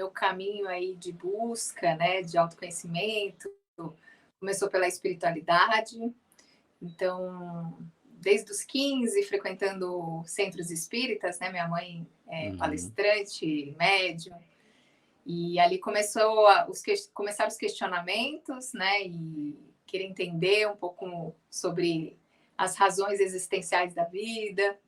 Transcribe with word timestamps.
meu 0.00 0.10
caminho 0.10 0.66
aí 0.66 0.94
de 0.94 1.12
busca, 1.12 1.94
né, 1.94 2.22
de 2.22 2.38
autoconhecimento, 2.38 3.52
começou 4.38 4.70
pela 4.70 4.88
espiritualidade. 4.88 5.98
Então, 6.80 7.76
desde 8.04 8.50
os 8.50 8.64
15, 8.64 9.22
frequentando 9.24 10.22
centros 10.24 10.70
espíritas, 10.70 11.38
né? 11.38 11.50
Minha 11.50 11.68
mãe 11.68 12.06
é 12.26 12.48
uhum. 12.48 12.56
palestrante, 12.56 13.76
médium. 13.78 14.38
E 15.26 15.60
ali 15.60 15.78
começou 15.78 16.46
a, 16.46 16.66
os, 16.66 16.82
começaram 17.12 17.50
os 17.50 17.58
questionamentos, 17.58 18.72
né? 18.72 19.02
E 19.02 19.58
querer 19.84 20.04
entender 20.04 20.66
um 20.66 20.76
pouco 20.76 21.36
sobre 21.50 22.18
as 22.56 22.74
razões 22.74 23.20
existenciais 23.20 23.92
da 23.92 24.04
vida. 24.04 24.78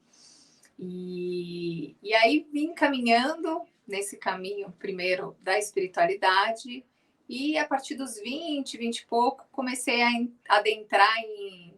E, 0.78 1.94
e 2.02 2.14
aí 2.14 2.48
vim 2.50 2.72
caminhando 2.72 3.62
nesse 3.86 4.16
caminho, 4.16 4.72
primeiro, 4.78 5.36
da 5.40 5.58
espiritualidade, 5.58 6.84
e 7.28 7.56
a 7.56 7.66
partir 7.66 7.94
dos 7.94 8.18
20, 8.18 8.76
20 8.76 8.98
e 8.98 9.06
pouco, 9.06 9.46
comecei 9.50 10.02
a 10.02 10.10
adentrar 10.48 11.18
em, 11.18 11.74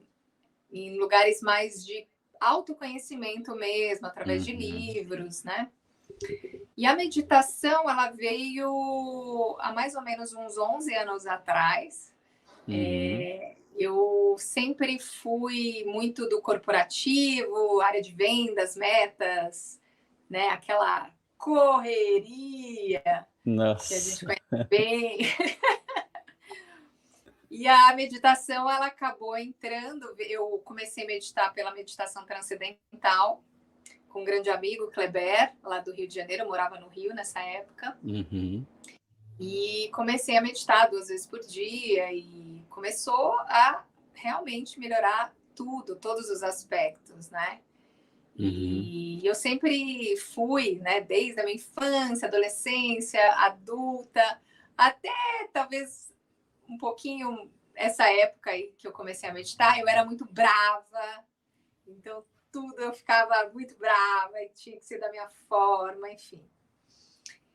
em 0.73 0.98
lugares 0.98 1.41
mais 1.41 1.84
de 1.84 2.06
autoconhecimento 2.41 3.55
mesmo, 3.55 4.06
através 4.06 4.46
uhum. 4.46 4.56
de 4.56 4.66
livros, 4.66 5.45
né? 5.45 5.70
E 6.77 6.87
a 6.87 6.96
meditação, 6.96 7.88
ela 7.88 8.10
veio 8.10 9.57
há 9.60 9.73
mais 9.73 9.95
ou 9.95 10.02
menos 10.02 10.32
uns 10.32 10.59
11 10.59 10.95
anos 10.95 11.27
atrás. 11.27 12.12
Uhum. 12.66 12.74
É, 12.74 13.57
eu 13.77 14.37
sempre 14.38 14.98
fui 14.98 15.84
muito 15.87 16.29
do 16.29 16.41
corporativo, 16.41 17.80
área 17.80 18.02
de 18.02 18.12
vendas, 18.12 18.77
metas, 18.77 19.80
né? 20.29 20.48
Aquela 20.48 21.10
correria 21.37 23.27
Nossa. 23.45 23.88
que 23.88 23.95
a 23.95 24.01
gente 24.01 24.24
conhece 24.24 24.69
bem. 24.69 25.19
e 27.51 27.66
a 27.66 27.95
meditação, 27.95 28.71
ela 28.71 28.87
acabou 28.87 29.37
entrando. 29.37 30.15
Eu 30.18 30.62
comecei 30.65 31.05
a 31.05 31.07
meditar 31.07 31.52
pela 31.52 31.74
meditação 31.74 32.24
transcendental 32.24 33.43
com 34.09 34.21
um 34.21 34.24
grande 34.24 34.49
amigo, 34.49 34.90
Kleber, 34.93 35.55
lá 35.62 35.80
do 35.80 35.93
Rio 35.93 36.07
de 36.07 36.15
Janeiro. 36.15 36.45
Eu 36.45 36.49
morava 36.49 36.79
no 36.79 36.88
Rio 36.88 37.12
nessa 37.12 37.40
época. 37.40 37.99
Uhum. 38.02 38.65
E 39.40 39.90
comecei 39.93 40.37
a 40.37 40.40
meditar 40.40 40.88
duas 40.88 41.09
vezes 41.09 41.27
por 41.27 41.40
dia 41.40 42.12
e 42.12 42.65
começou 42.71 43.32
a 43.40 43.85
realmente 44.12 44.79
melhorar 44.79 45.35
tudo, 45.55 45.96
todos 45.96 46.30
os 46.30 46.43
aspectos, 46.43 47.30
né? 47.30 47.60
Uhum. 48.38 48.46
E 48.46 49.27
eu 49.27 49.35
sempre 49.35 50.16
fui, 50.16 50.80
né, 50.80 51.01
desde 51.01 51.40
a 51.40 51.45
minha 51.45 51.57
infância, 51.57 52.27
adolescência, 52.27 53.21
adulta, 53.35 54.40
até 54.77 55.13
talvez 55.52 56.13
um 56.68 56.77
pouquinho 56.77 57.51
essa 57.74 58.10
época 58.10 58.51
aí 58.51 58.74
que 58.79 58.87
eu 58.87 58.93
comecei 58.93 59.29
a 59.29 59.32
meditar, 59.32 59.79
eu 59.79 59.88
era 59.88 60.05
muito 60.05 60.24
brava, 60.24 61.24
então 61.87 62.24
tudo 62.51 62.80
eu 62.80 62.93
ficava 62.93 63.51
muito 63.52 63.77
brava 63.77 64.41
e 64.41 64.49
tinha 64.50 64.77
que 64.78 64.84
ser 64.84 64.99
da 64.99 65.10
minha 65.10 65.28
forma, 65.49 66.10
enfim. 66.10 66.41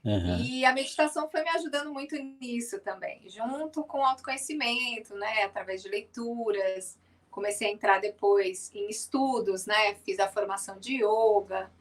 Uhum. 0.03 0.37
E 0.41 0.63
a 0.63 0.73
meditação 0.73 1.29
foi 1.29 1.43
me 1.43 1.49
ajudando 1.49 1.91
muito 1.91 2.15
nisso 2.15 2.79
também, 2.79 3.29
junto 3.29 3.83
com 3.83 3.99
o 3.99 4.05
autoconhecimento, 4.05 5.13
né, 5.15 5.43
através 5.43 5.81
de 5.81 5.89
leituras, 5.89 6.97
comecei 7.39 7.69
a 7.69 7.71
entrar 7.71 7.99
depois 7.99 8.69
em 8.75 8.89
estudos, 8.89 9.65
né? 9.65 9.95
Fiz 10.03 10.19
a 10.19 10.27
formação 10.27 10.77
de 10.77 10.95
yoga, 10.95 11.71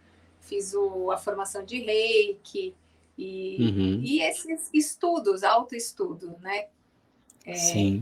fiz 0.41 0.73
o, 0.73 1.11
a 1.11 1.19
formação 1.19 1.65
de 1.65 1.81
reiki 1.81 2.75
e, 3.17 3.57
uhum. 3.61 4.01
e 4.01 4.23
esses 4.23 4.71
estudos, 4.73 5.43
autoestudo, 5.43 6.37
né? 6.41 6.69
É, 7.45 7.53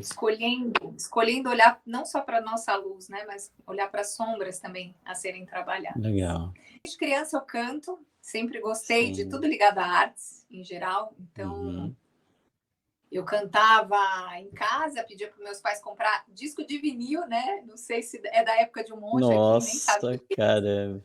escolhendo, 0.00 0.92
escolhendo 0.96 1.48
olhar 1.48 1.80
não 1.86 2.04
só 2.04 2.20
para 2.20 2.40
nossa 2.40 2.74
luz, 2.74 3.08
né, 3.08 3.24
mas 3.28 3.52
olhar 3.64 3.88
para 3.88 4.00
as 4.00 4.10
sombras 4.10 4.58
também 4.58 4.92
a 5.04 5.14
serem 5.14 5.46
trabalhadas. 5.46 6.02
Legal. 6.02 6.52
Desde 6.82 6.98
criança 6.98 7.36
eu 7.36 7.42
canto, 7.42 7.96
sempre 8.20 8.60
gostei 8.60 9.06
Sim. 9.06 9.12
de 9.12 9.26
tudo 9.26 9.46
ligado 9.46 9.78
a 9.78 9.86
artes 9.86 10.44
em 10.50 10.64
geral, 10.64 11.14
então 11.20 11.54
uhum. 11.54 11.96
Eu 13.16 13.24
cantava 13.24 13.96
em 14.38 14.50
casa, 14.50 15.02
pedia 15.02 15.28
para 15.28 15.42
meus 15.42 15.58
pais 15.58 15.80
comprar 15.80 16.26
disco 16.28 16.66
de 16.66 16.76
vinil, 16.76 17.26
né? 17.26 17.62
Não 17.66 17.76
sei 17.76 18.02
se 18.02 18.20
é 18.24 18.44
da 18.44 18.54
época 18.60 18.84
de 18.84 18.92
um 18.92 19.00
monte 19.00 19.22
Nossa, 19.22 19.66
aqui, 19.66 20.06
nem 20.06 20.18
sabe. 20.18 20.36
caramba. 20.36 21.04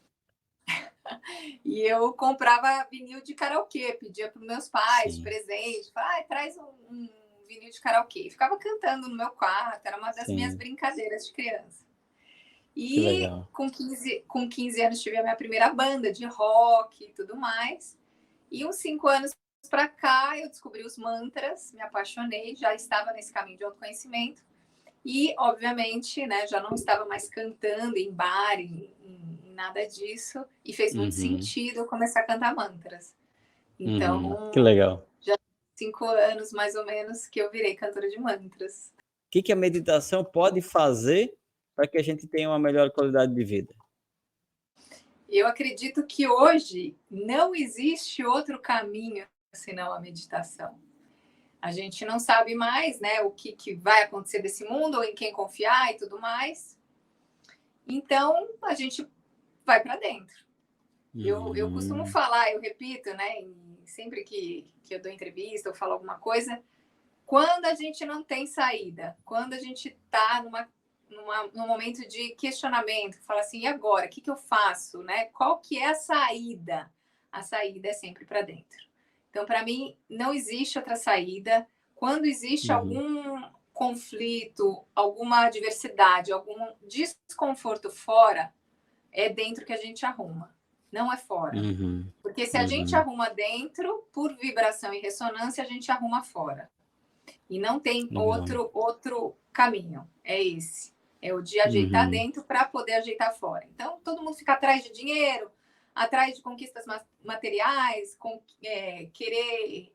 e 1.64 1.82
eu 1.82 2.12
comprava 2.12 2.86
vinil 2.92 3.22
de 3.22 3.34
karaokê, 3.34 3.94
pedia 3.94 4.30
para 4.30 4.42
meus 4.42 4.68
pais 4.68 5.16
Sim. 5.16 5.24
presente, 5.24 5.90
ah, 5.96 6.24
traz 6.28 6.58
um, 6.58 6.66
um, 6.90 7.10
vinil 7.48 7.72
de 7.72 7.80
karaokê. 7.80 8.30
Ficava 8.30 8.58
cantando 8.58 9.08
no 9.08 9.16
meu 9.16 9.30
quarto, 9.30 9.86
era 9.86 9.98
uma 9.98 10.12
das 10.12 10.26
Sim. 10.26 10.36
minhas 10.36 10.54
brincadeiras 10.54 11.28
de 11.28 11.32
criança. 11.32 11.86
E 12.76 13.26
com 13.54 13.70
15, 13.70 14.26
com 14.28 14.50
15 14.50 14.82
anos 14.82 15.02
tive 15.02 15.16
a 15.16 15.24
minha 15.24 15.36
primeira 15.38 15.74
banda 15.74 16.12
de 16.12 16.26
rock 16.26 17.06
e 17.06 17.14
tudo 17.14 17.38
mais. 17.38 17.98
E 18.52 18.66
uns 18.66 18.76
cinco 18.76 19.08
anos 19.08 19.32
para 19.72 19.88
cá, 19.88 20.38
eu 20.38 20.50
descobri 20.50 20.84
os 20.84 20.98
mantras, 20.98 21.72
me 21.72 21.82
apaixonei, 21.82 22.58
já 22.58 22.76
estava 22.76 23.14
nesse 23.14 23.32
caminho 23.32 23.58
de 23.58 23.64
autoconhecimento. 23.64 24.44
E, 25.04 25.34
obviamente, 25.40 26.28
né, 26.28 26.46
já 26.46 26.60
não 26.60 26.76
estava 26.76 27.06
mais 27.06 27.30
cantando 27.30 27.98
em 27.98 28.12
bar, 28.12 28.60
em, 28.60 28.94
em, 29.06 29.54
nada 29.56 29.88
disso. 29.88 30.44
E 30.66 30.74
fez 30.74 30.94
muito 30.94 31.14
uhum. 31.14 31.20
sentido 31.20 31.78
eu 31.78 31.86
começar 31.86 32.20
a 32.20 32.24
cantar 32.24 32.54
mantras. 32.54 33.16
Então, 33.80 34.24
uhum. 34.26 34.52
que 34.52 34.60
legal. 34.60 35.08
Já 35.22 35.38
cinco 35.74 36.06
anos, 36.06 36.52
mais 36.52 36.76
ou 36.76 36.86
menos, 36.86 37.26
que 37.26 37.42
eu 37.42 37.50
virei 37.50 37.74
cantora 37.74 38.10
de 38.10 38.20
mantras. 38.20 38.92
O 39.28 39.32
que, 39.32 39.42
que 39.42 39.54
a 39.54 39.56
meditação 39.56 40.22
pode 40.22 40.62
fazer 40.62 41.34
para 41.78 41.88
que 41.88 41.98
a 41.98 42.04
gente 42.04 42.28
tenha 42.28 42.50
uma 42.50 42.60
melhor 42.60 42.92
qualidade 42.92 43.34
de 43.34 43.44
vida? 43.46 43.74
Eu 45.30 45.48
acredito 45.48 46.06
que 46.06 46.28
hoje 46.28 46.98
não 47.10 47.56
existe 47.56 48.22
outro 48.26 48.60
caminho 48.60 49.26
senão 49.54 49.94
a 49.94 50.00
meditação. 50.00 50.80
A 51.62 51.72
gente 51.72 52.04
não 52.06 52.20
sabe 52.20 52.56
mais, 52.56 53.00
né, 53.00 53.22
o 53.22 53.32
que, 53.32 53.54
que 53.54 53.76
vai 53.76 54.04
acontecer 54.04 54.42
desse 54.42 54.64
mundo, 54.64 54.96
ou 54.96 55.04
em 55.04 55.14
quem 55.14 55.32
confiar 55.32 55.92
e 55.92 55.98
tudo 55.98 56.20
mais. 56.20 56.78
Então, 57.88 58.48
a 58.64 58.74
gente 58.74 59.08
vai 59.66 59.82
para 59.82 59.98
dentro. 59.98 60.46
Uhum. 61.14 61.22
Eu, 61.22 61.56
eu 61.56 61.72
costumo 61.72 62.04
hum. 62.04 62.08
falar, 62.08 62.52
eu 62.52 62.60
repito, 62.60 63.14
né, 63.14 63.46
sempre 63.86 64.24
que, 64.24 64.74
que 64.84 64.96
eu 64.96 65.02
dou 65.02 65.12
entrevista 65.12 65.70
ou 65.70 65.76
falo 65.76 65.94
alguma 65.94 66.18
coisa, 66.18 66.64
quando 67.26 67.66
a 67.66 67.76
gente 67.76 68.06
não 68.06 68.24
tem 68.24 68.48
saída, 68.48 69.18
quando 69.24 69.54
a 69.54 69.60
gente 69.60 69.90
está 69.90 70.42
numa, 70.42 70.68
numa, 71.10 71.48
num 71.48 71.68
momento 71.68 72.08
de 72.08 72.30
questionamento, 72.36 73.22
fala 73.22 73.42
assim, 73.42 73.60
e 73.60 73.68
agora? 73.68 74.08
O 74.08 74.10
que, 74.10 74.22
que 74.22 74.32
eu 74.32 74.38
faço? 74.38 75.04
Né? 75.04 75.26
Qual 75.26 75.60
que 75.60 75.78
é 75.78 75.90
a 75.90 75.96
saída? 75.96 76.92
A 77.32 77.44
saída 77.44 77.90
é 77.90 77.94
sempre 77.94 78.26
para 78.26 78.42
dentro. 78.42 78.91
Então, 79.32 79.46
para 79.46 79.64
mim, 79.64 79.98
não 80.10 80.34
existe 80.34 80.78
outra 80.78 80.96
saída. 80.96 81.66
Quando 81.96 82.26
existe 82.26 82.70
uhum. 82.72 82.78
algum 82.78 83.42
conflito, 83.74 84.86
alguma 84.94 85.46
adversidade, 85.46 86.32
algum 86.32 86.68
desconforto 86.86 87.90
fora, 87.90 88.54
é 89.12 89.30
dentro 89.30 89.66
que 89.66 89.74
a 89.74 89.78
gente 89.78 90.06
arruma, 90.06 90.54
não 90.92 91.12
é 91.12 91.18
fora. 91.18 91.58
Uhum. 91.58 92.06
Porque 92.22 92.46
se 92.46 92.58
a 92.58 92.62
uhum. 92.62 92.68
gente 92.68 92.96
arruma 92.96 93.30
dentro, 93.30 94.06
por 94.12 94.36
vibração 94.36 94.94
e 94.94 95.00
ressonância, 95.00 95.64
a 95.64 95.68
gente 95.68 95.90
arruma 95.90 96.24
fora. 96.24 96.70
E 97.50 97.58
não 97.58 97.80
tem 97.80 98.10
outro 98.16 98.70
outro 98.74 99.36
caminho. 99.54 100.08
É 100.24 100.42
esse. 100.44 100.94
É 101.22 101.34
o 101.34 101.42
de 101.42 101.60
ajeitar 101.60 102.06
uhum. 102.06 102.12
dentro 102.12 102.44
para 102.44 102.66
poder 102.66 102.94
ajeitar 102.94 103.34
fora. 103.34 103.66
Então, 103.74 104.00
todo 104.04 104.22
mundo 104.22 104.36
fica 104.36 104.54
atrás 104.54 104.84
de 104.84 104.92
dinheiro, 104.92 105.52
atrás 105.94 106.36
de 106.36 106.42
conquistas 106.42 106.86
materiais, 107.24 108.16
com, 108.16 108.42
é, 108.64 109.06
querer 109.14 109.94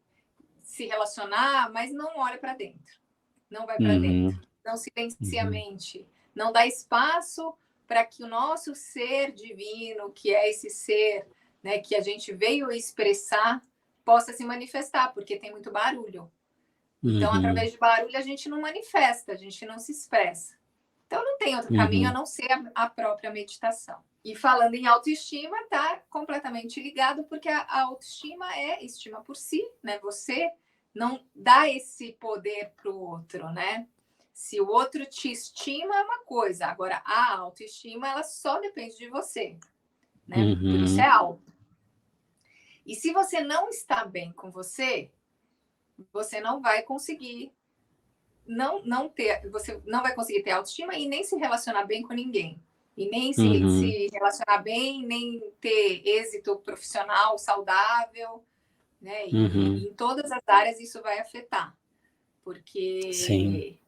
se 0.62 0.86
relacionar, 0.86 1.70
mas 1.72 1.92
não 1.92 2.18
olha 2.18 2.38
para 2.38 2.54
dentro, 2.54 3.00
não 3.50 3.66
vai 3.66 3.76
para 3.76 3.94
uhum. 3.94 4.00
dentro, 4.00 4.48
não 4.64 4.76
silencia 4.76 5.42
uhum. 5.42 5.48
a 5.48 5.50
mente, 5.50 6.08
não 6.34 6.52
dá 6.52 6.66
espaço 6.66 7.56
para 7.86 8.04
que 8.04 8.22
o 8.22 8.28
nosso 8.28 8.74
ser 8.74 9.32
divino, 9.32 10.10
que 10.10 10.34
é 10.34 10.50
esse 10.50 10.68
ser 10.68 11.26
né, 11.62 11.78
que 11.78 11.94
a 11.94 12.00
gente 12.00 12.32
veio 12.32 12.70
expressar, 12.70 13.62
possa 14.04 14.32
se 14.32 14.44
manifestar, 14.44 15.12
porque 15.14 15.38
tem 15.38 15.50
muito 15.50 15.70
barulho. 15.70 16.30
Então, 17.02 17.30
uhum. 17.32 17.38
através 17.38 17.72
de 17.72 17.78
barulho, 17.78 18.16
a 18.16 18.20
gente 18.20 18.48
não 18.48 18.60
manifesta, 18.60 19.32
a 19.32 19.36
gente 19.36 19.64
não 19.64 19.78
se 19.78 19.92
expressa. 19.92 20.56
Então, 21.06 21.24
não 21.24 21.38
tem 21.38 21.54
outro 21.56 21.74
caminho 21.74 22.08
a 22.08 22.10
uhum. 22.10 22.18
não 22.18 22.26
ser 22.26 22.50
a, 22.50 22.70
a 22.74 22.90
própria 22.90 23.30
meditação. 23.30 24.02
E 24.26 24.34
falando 24.34 24.74
em 24.74 24.88
autoestima, 24.88 25.56
está 25.60 26.02
completamente 26.10 26.82
ligado, 26.82 27.22
porque 27.22 27.48
a, 27.48 27.82
autoestima 27.82 28.52
é 28.56 28.84
estima 28.84 29.20
por 29.22 29.36
si, 29.36 29.62
né? 29.80 30.00
Você 30.00 30.50
não 30.92 31.24
dá 31.32 31.68
esse 31.68 32.12
poder 32.14 32.72
para 32.76 32.90
o 32.90 32.98
outro, 32.98 33.48
né? 33.52 33.86
Se 34.32 34.60
o 34.60 34.66
outro 34.66 35.06
te 35.06 35.30
estima, 35.30 35.94
é 35.94 36.02
uma 36.02 36.24
coisa. 36.24 36.66
Agora, 36.66 37.00
a 37.06 37.36
autoestima, 37.36 38.08
ela 38.08 38.24
só 38.24 38.58
depende 38.58 38.98
de 38.98 39.08
você, 39.08 39.56
né? 40.26 40.38
Uhum. 40.38 40.56
Por 40.56 40.80
isso 40.80 41.00
é 41.00 41.06
alto. 41.06 41.52
E 42.84 42.96
se 42.96 43.12
você 43.12 43.42
não 43.42 43.68
está 43.68 44.04
bem 44.04 44.32
com 44.32 44.50
você, 44.50 45.08
você 46.12 46.40
não 46.40 46.60
vai 46.60 46.82
conseguir 46.82 47.52
não, 48.44 48.84
não 48.84 49.08
ter, 49.08 49.48
você 49.50 49.80
não 49.86 50.02
vai 50.02 50.16
conseguir 50.16 50.42
ter 50.42 50.50
autoestima 50.50 50.96
e 50.96 51.06
nem 51.06 51.22
se 51.22 51.36
relacionar 51.36 51.84
bem 51.84 52.02
com 52.02 52.12
ninguém. 52.12 52.60
E 52.96 53.08
nem 53.10 53.32
se, 53.32 53.42
uhum. 53.42 53.80
se 53.80 54.08
relacionar 54.10 54.58
bem, 54.58 55.04
nem 55.04 55.40
ter 55.60 56.02
êxito 56.06 56.56
profissional 56.56 57.38
saudável, 57.38 58.42
né? 59.00 59.28
E, 59.28 59.34
uhum. 59.34 59.76
em 59.76 59.92
todas 59.92 60.32
as 60.32 60.42
áreas 60.46 60.80
isso 60.80 61.02
vai 61.02 61.18
afetar. 61.18 61.76
Porque 62.42 63.12
Sim. 63.12 63.78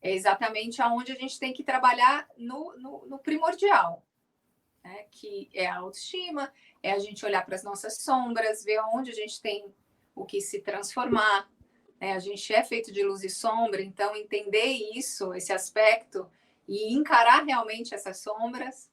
é 0.00 0.12
exatamente 0.12 0.80
aonde 0.80 1.12
a 1.12 1.16
gente 1.16 1.40
tem 1.40 1.52
que 1.52 1.64
trabalhar 1.64 2.28
no, 2.36 2.76
no, 2.76 3.06
no 3.06 3.18
primordial, 3.18 4.04
né? 4.84 5.06
que 5.10 5.48
é 5.52 5.66
a 5.66 5.78
autoestima, 5.78 6.52
é 6.82 6.92
a 6.92 6.98
gente 6.98 7.24
olhar 7.26 7.44
para 7.44 7.56
as 7.56 7.64
nossas 7.64 7.98
sombras, 7.98 8.62
ver 8.62 8.80
onde 8.92 9.10
a 9.10 9.14
gente 9.14 9.40
tem 9.40 9.74
o 10.14 10.24
que 10.24 10.40
se 10.40 10.60
transformar, 10.60 11.50
né? 12.00 12.12
A 12.12 12.18
gente 12.18 12.52
é 12.54 12.62
feito 12.62 12.92
de 12.92 13.02
luz 13.02 13.24
e 13.24 13.30
sombra, 13.30 13.82
então 13.82 14.14
entender 14.14 14.66
isso, 14.94 15.34
esse 15.34 15.52
aspecto, 15.52 16.30
e 16.68 16.94
encarar 16.94 17.44
realmente 17.44 17.94
essas 17.94 18.18
sombras. 18.18 18.90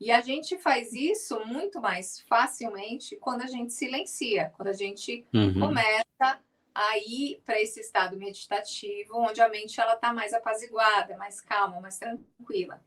E 0.00 0.10
a 0.10 0.20
gente 0.20 0.58
faz 0.58 0.92
isso 0.92 1.44
muito 1.46 1.80
mais 1.80 2.20
facilmente 2.22 3.16
quando 3.16 3.42
a 3.42 3.46
gente 3.46 3.72
silencia, 3.72 4.52
quando 4.56 4.68
a 4.68 4.72
gente 4.72 5.24
uhum. 5.32 5.60
começa 5.60 6.40
a 6.74 6.98
ir 6.98 7.40
para 7.44 7.60
esse 7.60 7.80
estado 7.80 8.16
meditativo, 8.16 9.18
onde 9.18 9.40
a 9.40 9.48
mente 9.48 9.80
ela 9.80 9.94
está 9.94 10.12
mais 10.12 10.32
apaziguada, 10.32 11.16
mais 11.16 11.40
calma, 11.40 11.80
mais 11.80 11.98
tranquila. 11.98 12.82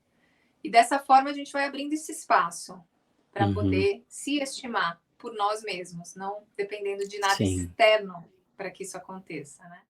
E 0.64 0.70
dessa 0.70 1.00
forma 1.00 1.30
a 1.30 1.34
gente 1.34 1.54
vai 1.54 1.66
abrindo 1.66 1.94
esse 1.94 2.12
espaço 2.12 2.84
para 3.32 3.46
uhum. 3.46 3.54
poder 3.54 4.04
se 4.08 4.40
estimar 4.42 5.00
por 5.18 5.34
nós 5.34 5.62
mesmos, 5.64 6.16
não 6.16 6.44
dependendo 6.58 7.08
de 7.08 7.20
nada 7.20 7.36
Sim. 7.36 7.66
externo 7.66 8.28
para 8.58 8.72
que 8.72 8.84
isso 8.84 8.98
aconteça, 8.98 9.64
né? 9.70 9.82